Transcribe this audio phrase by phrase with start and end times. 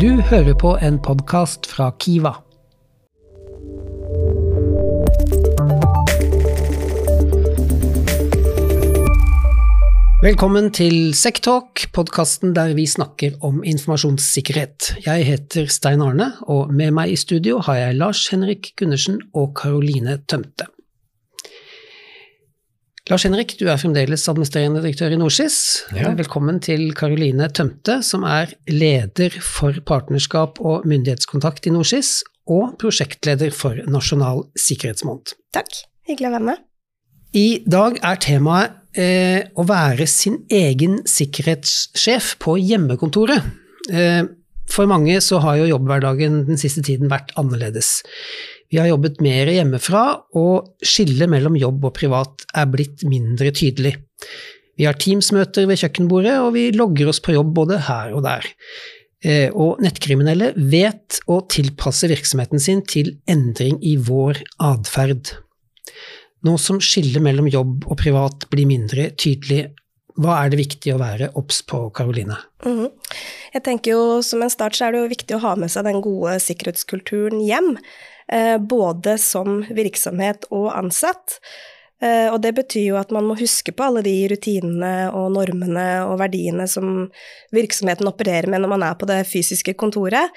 [0.00, 2.34] Du hører på en podkast fra Kiva.
[10.24, 14.94] Velkommen til Sektalk, podkasten der vi snakker om informasjonssikkerhet.
[15.04, 19.52] Jeg heter Stein Arne, og med meg i studio har jeg Lars Henrik Gundersen og
[19.60, 20.73] Karoline Tømte.
[23.10, 25.56] Lars Henrik, du er fremdeles administrerende direktør i NorSIS.
[25.92, 26.14] Ja.
[26.16, 33.52] Velkommen til Karoline Tømte, som er leder for partnerskap og myndighetskontakt i NorSIS, og prosjektleder
[33.52, 35.34] for Nasjonal sikkerhetsmåned.
[35.52, 35.82] Takk.
[36.08, 36.64] Hyggelig å være med.
[37.36, 43.52] I dag er temaet eh, å være sin egen sikkerhetssjef på hjemmekontoret.
[43.92, 44.22] Eh,
[44.72, 47.98] for mange så har jo jobbhverdagen den siste tiden vært annerledes.
[48.74, 50.02] Vi har jobbet mer hjemmefra,
[50.34, 53.92] og skillet mellom jobb og privat er blitt mindre tydelig.
[54.74, 58.48] Vi har Teams-møter ved kjøkkenbordet, og vi logger oss på jobb både her og der.
[59.22, 65.36] Eh, Og nettkriminelle vet å tilpasse virksomheten sin til endring i vår atferd.
[66.42, 69.68] Nå som skillet mellom jobb og privat blir mindre tydelig,
[70.18, 72.36] hva er det viktig å være obs på, Karoline?
[72.66, 72.90] Mhm.
[73.54, 75.84] Jeg tenker jo Som en start så er det jo viktig å ha med seg
[75.84, 77.78] den gode sikkerhetskulturen hjem.
[78.32, 81.38] Eh, Både som virksomhet og ansatt.
[82.02, 86.04] Eh, Og det betyr jo at man må huske på alle de rutinene og normene
[86.08, 87.08] og verdiene som
[87.54, 90.30] virksomheten opererer med når man er på det fysiske kontoret.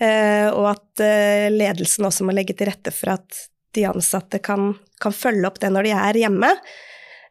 [0.00, 1.04] Eh, Og at
[1.52, 5.70] ledelsen også må legge til rette for at de ansatte kan, kan følge opp det
[5.70, 6.48] når de er hjemme.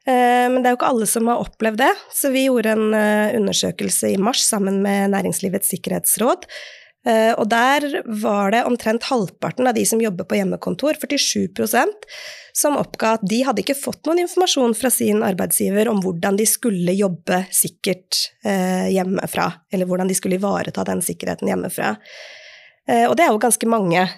[0.10, 2.96] Men det er jo ikke alle som har opplevd det, så vi gjorde en
[3.42, 6.48] undersøkelse i mars sammen med Næringslivets sikkerhetsråd.
[7.08, 12.08] Eh, Og der var det omtrent halvparten av de som jobber på hjemmekontor, 47%
[12.54, 16.48] som oppga at de hadde ikke fått noen informasjon fra sin arbeidsgiver om hvordan de
[16.50, 21.94] skulle jobbe sikkert eh, hjemmefra, eller hvordan de skulle ivareta den sikkerheten hjemmefra.
[22.90, 24.10] Eh, Og det er jo ganske mange.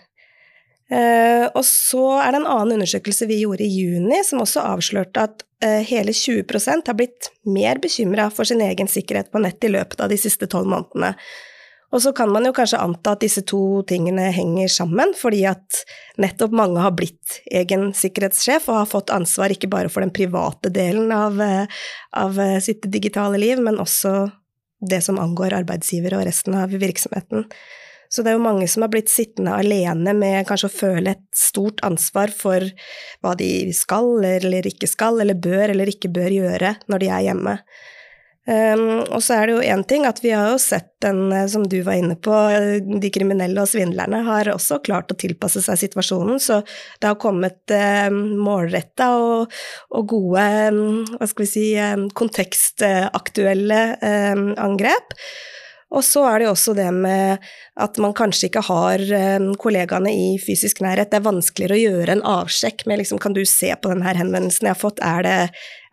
[0.92, 5.46] Og så er det en annen undersøkelse vi gjorde i juni, som også avslørte at
[5.88, 10.12] hele 20% har blitt mer bekymra for sin egen sikkerhet på nett i løpet av
[10.12, 11.14] de siste tolv månedene.
[11.92, 15.82] Og så kan man jo kanskje anta at disse to tingene henger sammen, fordi at
[16.22, 20.72] nettopp mange har blitt egen sikkerhetssjef og har fått ansvar ikke bare for den private
[20.72, 21.84] delen av, eh,
[22.16, 24.32] av eh, sitt digitale liv, men også
[24.82, 27.46] det som angår arbeidsgiver og resten av virksomheten.
[28.12, 31.24] Så det er jo mange som har blitt sittende alene med kanskje å føle et
[31.38, 32.66] stort ansvar for
[33.24, 37.28] hva de skal eller ikke skal, eller bør eller ikke bør gjøre når de er
[37.30, 37.56] hjemme.
[38.50, 41.46] Um, og så er det jo én ting at vi har jo sett den, eh,
[41.46, 45.62] som du var inne på, eh, de kriminelle og svindlerne har også klart å tilpasse
[45.62, 46.64] seg situasjonen, så
[47.02, 47.74] det har kommet
[48.10, 49.54] um, målretta og,
[49.94, 55.18] og gode, um, hva skal vi si, um, kontekstaktuelle eh, angrep.
[55.92, 57.44] Og så er det jo også det med
[57.84, 61.12] at man kanskje ikke har eh, kollegaene i fysisk nærhet.
[61.12, 64.70] Det er vanskeligere å gjøre en avsjekk med liksom, kan du se på denne henvendelsen
[64.70, 65.36] jeg har fått, er det,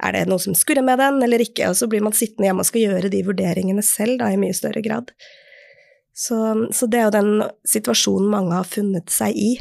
[0.06, 1.72] er det noe som skurrer med den eller ikke?
[1.72, 4.54] Og så blir man sittende hjemme og skal gjøre de vurderingene selv da, i mye
[4.54, 5.10] større grad.
[6.19, 6.38] Så,
[6.75, 7.32] så det er jo den
[7.66, 9.53] situasjonen mange har funnet seg i.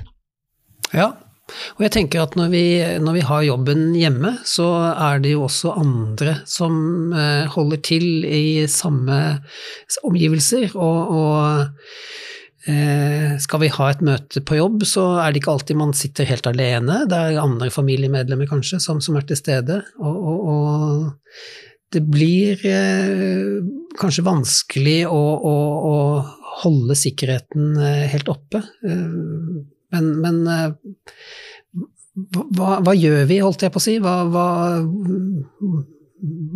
[0.93, 1.11] Ja,
[1.47, 2.63] og jeg tenker at når vi,
[3.01, 8.25] når vi har jobben hjemme, så er det jo også andre som eh, holder til
[8.25, 9.19] i samme
[10.07, 15.55] omgivelser, og, og eh, skal vi ha et møte på jobb, så er det ikke
[15.55, 19.79] alltid man sitter helt alene, det er andre familiemedlemmer kanskje som, som er til stede,
[20.01, 23.55] og, og, og det blir eh,
[23.97, 25.55] kanskje vanskelig å, å,
[25.87, 25.97] å
[26.65, 27.77] holde sikkerheten
[28.11, 28.59] helt oppe.
[29.93, 30.71] Men, men eh,
[32.57, 33.95] hva, hva, gjør vi, holdt jeg på å si?
[34.01, 34.47] Hva, hva,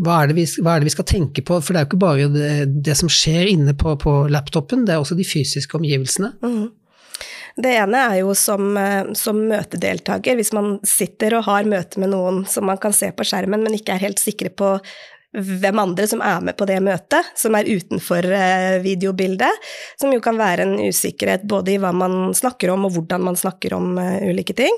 [0.02, 1.60] hva, er vi, hva, er det vi, skal tenke på?
[1.62, 2.52] For det er jo ikke bare det,
[2.90, 6.34] det som skjer inne på, på, laptopen, det er også de fysiske omgivelsene.
[6.42, 6.70] Mm.
[7.62, 8.74] Det ene er jo som,
[9.18, 13.28] som, møtedeltaker, hvis man sitter og har møte med noen som man kan se på
[13.28, 14.78] skjermen, men ikke er helt sikre på
[15.32, 18.26] hvem andre som er med på det møtet, som er utenfor
[18.84, 23.30] videobildet, som jo kan være en usikkerhet både i hva man snakker om og hvordan
[23.30, 23.96] man snakker om
[24.28, 24.76] ulike ting.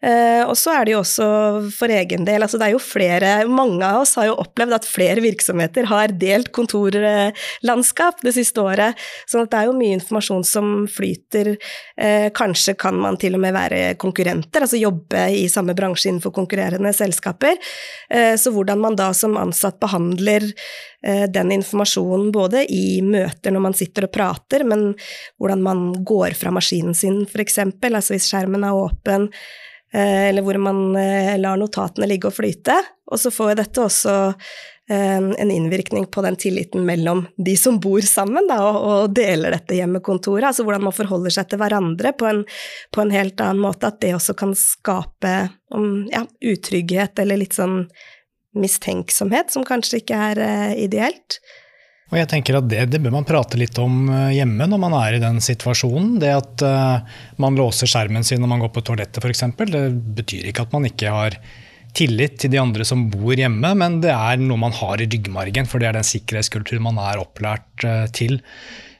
[0.00, 1.26] Uh, og så er det jo også
[1.76, 4.88] for egen del, altså det er jo flere, mange av oss har jo opplevd at
[4.88, 8.96] flere virksomheter har delt kontorlandskap det siste året,
[9.28, 11.52] sånn at det er jo mye informasjon som flyter.
[12.00, 16.32] Uh, kanskje kan man til og med være konkurrenter, altså jobbe i samme bransje innenfor
[16.32, 17.60] konkurrerende selskaper.
[18.08, 20.48] Uh, så hvordan man da som ansatt behandler
[21.00, 24.90] den informasjonen både i møter når man sitter og prater, men
[25.40, 29.30] hvordan man går fra maskinen sin, f.eks., altså hvis skjermen er åpen
[29.92, 30.92] eller hvor man
[31.40, 32.76] lar notatene ligge og flyte.
[33.10, 34.14] Og så får dette også
[34.90, 40.48] en innvirkning på den tilliten mellom de som bor sammen da, og, deler dette hjemmekontoret.
[40.48, 42.42] Altså hvordan man forholder seg til hverandre på en,
[42.90, 43.90] på en helt annen måte.
[43.90, 45.34] At det også kan skape
[46.10, 47.84] ja, utrygghet eller litt sånn
[48.58, 50.44] mistenksomhet, som kanskje ikke er
[50.74, 51.38] ideelt.
[52.10, 54.96] Og jeg tenker at det, det, bør man prate litt om eh, hjemme når man
[54.98, 56.16] er i den situasjonen.
[56.22, 59.84] Det at uh, man låser skjermen sin når man går på toalettet f.eks., det
[60.18, 61.38] betyr ikke at man ikke har
[61.94, 65.66] tillit til de andre som bor hjemme, men det er noe man har i ryggmargen,
[65.70, 68.40] for det er den sikkerhetskulturen man er opplært uh, til.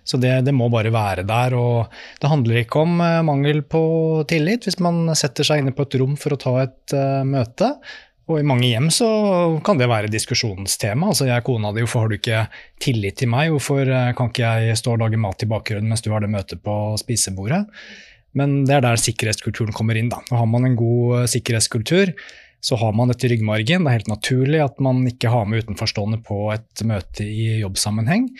[0.06, 1.54] Så det, det, må bare være der.
[1.58, 1.90] og
[2.22, 3.82] Det handler ikke om uh, mangel på
[4.30, 6.96] tillit hvis man setter seg inne på et rom for å ta et
[7.26, 7.74] møte.
[8.30, 9.08] Og i mange hjem så
[9.66, 11.08] kan det være diskusjonstema.
[11.10, 12.44] Altså jeg er kona di, hvorfor har du ikke
[12.82, 13.50] tillit til meg?
[13.50, 16.30] Hvorfor eh, kan ikke jeg stå og lage mat i bakgrunnen mens du har det
[16.30, 17.64] møtet på spisebordet?
[18.38, 20.12] Men det er der sikkerhetskulturen kommer inn.
[20.12, 20.22] da.
[20.30, 22.14] Og har man en god eh, sikkerhetskultur,
[22.62, 23.82] så har man dette i ryggmargen.
[23.82, 28.30] Det er helt naturlig at man ikke har med utenforstående på et møte i jobbsammenheng.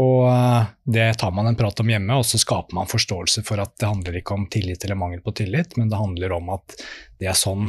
[0.00, 3.60] Og eh, det tar man en prat om hjemme, og så skaper man forståelse for
[3.60, 6.80] at det handler ikke om tillit eller mangel på tillit, men det handler om at
[7.20, 7.68] det er sånn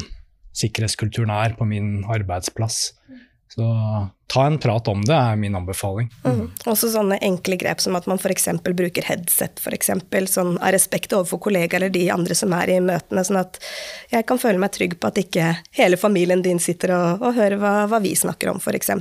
[0.58, 2.92] sikkerhetskulturen er på min arbeidsplass.
[3.48, 3.66] Så
[4.28, 6.10] ta en prat om det, er min anbefaling.
[6.26, 6.50] Mm.
[6.68, 8.50] Også sånne enkle grep som at man f.eks.
[8.68, 12.82] bruker headset, for eksempel, sånn av respekt overfor kollegaer eller de andre som er i
[12.84, 13.62] møtene, sånn at
[14.12, 17.62] jeg kan føle meg trygg på at ikke hele familien din sitter og, og hører
[17.62, 18.92] hva, hva, vi snakker om, f.eks.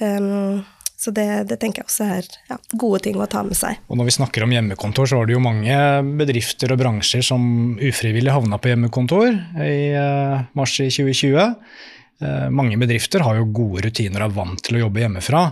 [0.00, 0.60] Um,
[1.00, 3.78] så det, det, tenker jeg også er ja, gode ting å ta med seg.
[3.88, 5.76] Og når vi snakker om hjemmekontor, så var det jo mange
[6.20, 7.46] bedrifter og bransjer som
[7.80, 9.30] ufrivillig havna på hjemmekontor
[9.64, 11.38] i uh, mars i 2020.
[11.40, 15.44] Uh, eh, mange bedrifter har jo gode rutiner og er vant til å jobbe hjemmefra.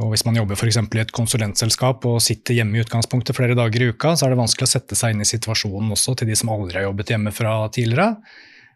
[0.00, 3.82] Og hvis man jobber for i et konsulentselskap og sitter hjemme i utgangspunktet flere dager
[3.82, 6.38] i uka, så er det vanskelig å sette seg inn i situasjonen også til de
[6.38, 8.14] som aldri har jobbet hjemmefra tidligere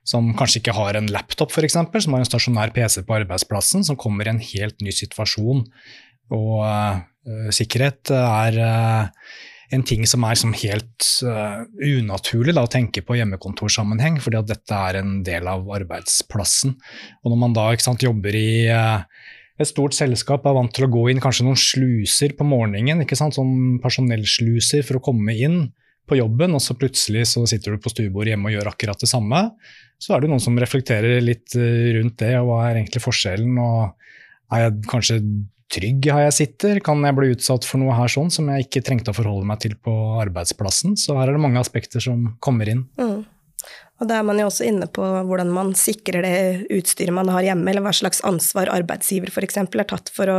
[0.04, 3.98] som kanskje ikke har en laptop, eksempel, som har en stasjonær PC på arbeidsplassen, som
[4.00, 5.64] kommer i en helt ny situasjon.
[6.34, 7.00] Og uh,
[7.54, 9.30] sikkerhet er uh,
[9.74, 14.50] en ting som er som helt uh, unaturlig da, å tenke på hjemmekontorsammenheng, fordi at
[14.52, 16.76] dette er en del av arbeidsplassen.
[17.24, 18.50] Og når man da sant, jobber i
[19.54, 23.16] et stort selskap er vant til å gå inn kanskje noen sluser på morgenen, ikke
[23.18, 23.38] sant?
[23.38, 25.62] sånn personellsluser for å komme inn
[26.08, 29.08] på jobben, og så plutselig så sitter du på stuebordet hjemme og gjør akkurat det
[29.08, 29.46] samme
[30.04, 33.58] så er det noen som reflekterer litt eh, rundt det, og hva er egentlig forskjellen?
[33.60, 35.18] og Er jeg kanskje
[35.74, 36.80] trygg her jeg sitter?
[36.84, 39.62] Kan jeg bli utsatt for noe her sånn som jeg ikke trengte å forholde meg
[39.64, 40.98] til på arbeidsplassen?
[41.00, 42.84] Så her er det mange aspekter som kommer inn.
[43.00, 43.13] Mm.
[44.02, 46.38] Og da er man jo også inne på hvordan man sikrer det
[46.74, 49.60] utstyret man har hjemme, eller hva slags ansvar arbeidsgiver f.eks.
[49.62, 50.38] har tatt for å,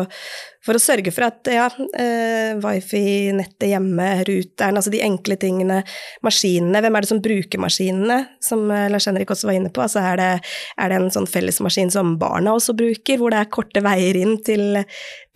[0.66, 5.80] for å, sørge for at ja, eh, wifi-nettet hjemme, ruteren, altså de enkle tingene,
[6.26, 9.86] maskinene, hvem er det som bruker maskinene, som eh, Lars Henrik også var inne på,
[9.88, 10.30] altså er det,
[10.76, 14.36] er det en sånn fellesmaskin som barna også bruker, hvor det er korte veier inn
[14.44, 14.84] til,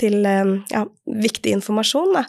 [0.01, 0.83] til eh, ja,
[1.23, 2.27] viktig informasjon, da.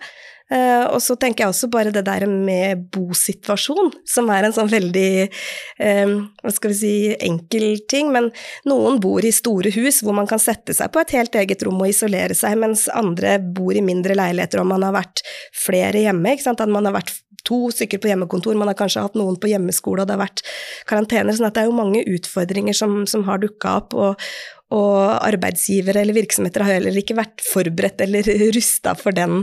[0.51, 4.71] Uh, og så tenker jeg også bare det der med bosituasjon, som er en sånn
[4.71, 8.11] veldig um, hva skal vi si, enkel ting.
[8.15, 8.31] Men
[8.69, 11.79] noen bor i store hus hvor man kan sette seg på et helt eget rom
[11.79, 15.25] og isolere seg, mens andre bor i mindre leiligheter og man har vært
[15.55, 16.35] flere hjemme.
[16.35, 16.63] ikke sant?
[16.65, 17.15] At man har vært
[17.47, 20.43] to stykker på hjemmekontor, man har kanskje hatt noen på hjemmeskole, og det har vært
[20.91, 21.37] karantener.
[21.37, 23.95] sånn at det er jo mange utfordringer som, som har dukka opp.
[23.95, 24.31] og
[24.71, 28.23] og arbeidsgivere eller virksomheter har heller ikke vært forberedt eller
[28.57, 29.41] rusta for den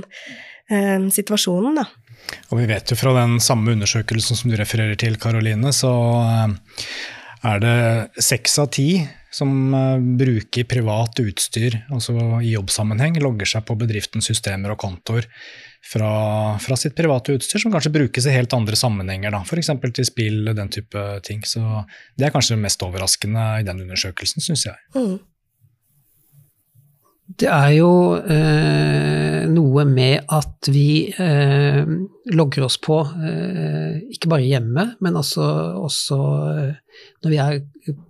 [0.71, 1.87] eh, situasjonen, da.
[2.51, 5.93] Og vi vet jo fra den samme undersøkelsen som du refererer til, Karoline, så
[6.23, 6.83] eh,
[7.47, 7.77] er det
[8.23, 8.89] seks av ti
[9.33, 15.27] som eh, bruker privat utstyr altså i jobbsammenheng, logger seg på bedriftens systemer og kontoer
[15.87, 16.11] fra,
[16.59, 19.71] fra, sitt private utstyr, som kanskje brukes i helt andre sammenhenger, f.eks.
[19.85, 21.45] til spill, den type ting.
[21.47, 21.61] Så
[22.17, 24.79] det er kanskje det mest overraskende i den undersøkelsen, syns jeg.
[24.97, 25.17] Mm.
[27.37, 27.91] Det er jo
[28.23, 29.26] eh,
[29.57, 31.83] noe med at vi eh,
[32.33, 35.49] logger oss på, eh, ikke bare hjemme, men også,
[35.81, 36.21] også
[36.53, 37.59] eh, når vi er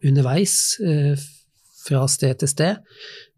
[0.08, 1.28] underveis eh,
[1.88, 2.80] fra sted til sted.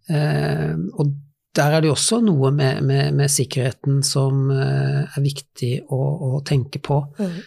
[0.09, 1.15] Eh, og
[1.57, 6.29] der er det jo også noe med, med, med sikkerheten som er viktig å, å
[6.45, 6.99] tenke på.
[7.17, 7.39] Mm.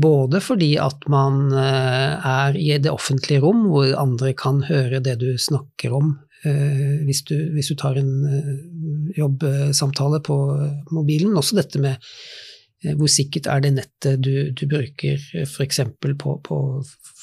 [0.00, 5.34] både fordi at man er i det offentlige rom, hvor andre kan høre det du
[5.34, 8.52] snakker om, Uh, hvis du, hvis, du, tar en eh,
[9.16, 10.36] jobbsamtale på
[10.94, 11.36] mobilen.
[11.38, 11.96] Også dette med
[12.84, 15.80] eh, hvor sikkert er det nettet du, du bruker f.eks.
[16.20, 16.58] På, på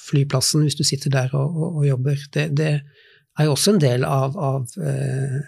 [0.08, 2.26] flyplassen hvis du sitter der og, og, og jobber.
[2.34, 2.74] Det, det,
[3.38, 5.40] er jo også en del av, av eh,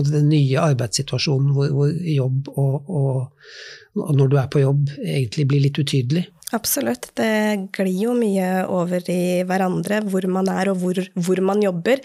[0.00, 5.64] den nye arbeidssituasjonen hvor, hvor jobb og, og, når du er på jobb egentlig blir
[5.66, 6.24] litt utydelig.
[6.56, 7.12] Absolutt.
[7.14, 12.02] Det glir jo mye over i hverandre, hvor man er og hvor, hvor man jobber.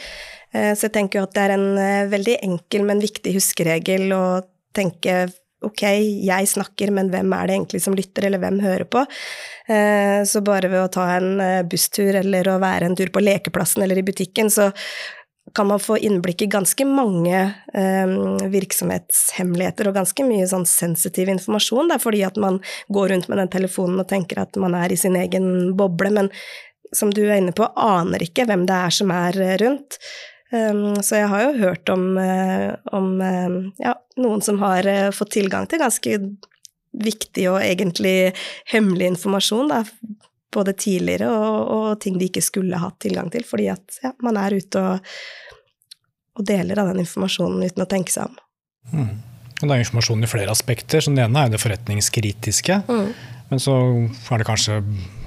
[0.54, 4.14] Eh, så jeg tenker jo at det er en eh, veldig enkel, men viktig huskeregel
[4.16, 4.26] å
[4.76, 5.26] tenke
[5.66, 5.82] ok,
[6.22, 9.02] jeg snakker, men hvem er det egentlig som lytter, eller hvem hører på?
[9.72, 11.40] Eh, så bare ved å ta en
[11.72, 14.70] busstur eller å være en tur på lekeplassen eller i butikken, så
[15.56, 17.40] kan man få innblikk i ganske mange
[17.74, 18.14] eh,
[18.52, 21.90] virksomhetshemmeligheter og ganske mye sånn sensitiv informasjon.
[21.90, 22.60] Det er fordi at man
[22.94, 26.32] går rundt med den telefonen og tenker at man er i sin egen boble, men
[26.96, 30.00] som du er inne på, aner ikke hvem det er som er rundt.
[30.54, 33.10] Um, så jeg har jo hørt om, uh, om
[33.82, 36.20] ja, noen som har fått tilgang til ganske
[36.96, 38.32] viktig og egentlig
[38.72, 39.82] hemmelig informasjon, da,
[40.56, 44.40] både tidligere og, og, ting de ikke skulle hatt tilgang til, fordi at ja, man
[44.42, 45.14] er ute og,
[46.36, 48.42] og, deler av den informasjonen uten å tenke seg om.
[48.94, 49.14] Mm.
[49.56, 51.02] Det er informasjon i flere aspekter.
[51.02, 52.82] så Det ene er det forretningskritiske.
[52.92, 53.14] Mm.
[53.50, 54.82] Men så er det kanskje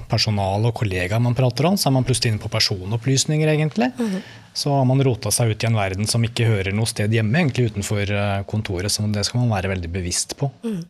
[0.09, 1.77] personal og kollegaer man prater om.
[1.77, 3.89] Så er man plutselig inne på personopplysninger, egentlig.
[3.97, 4.21] Mm.
[4.53, 7.41] Så har man rota seg ut i en verden som ikke hører noe sted hjemme,
[7.41, 8.93] egentlig utenfor eh, kontoret.
[8.93, 10.51] Så det skal man være veldig bevisst på.
[10.65, 10.81] Mm.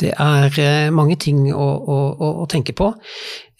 [0.00, 1.98] Det er eh, mange ting å, å,
[2.42, 2.90] å tenke på.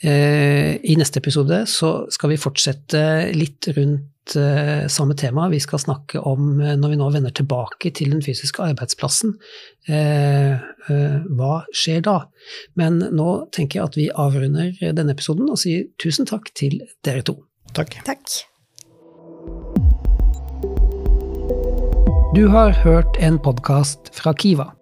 [0.03, 3.03] Eh, I neste episode så skal vi fortsette
[3.37, 5.47] litt rundt eh, samme tema.
[5.53, 9.37] Vi skal snakke om, når vi nå vender tilbake til den fysiske arbeidsplassen,
[9.85, 12.17] hva skjer da?
[12.81, 17.25] Men nå tenker jeg at vi avrunder denne episoden og sier tusen takk til dere
[17.25, 17.37] to.
[17.77, 17.99] Takk.
[18.09, 18.41] Takk.
[22.35, 24.73] Du har hørt en podkast fra Kiva.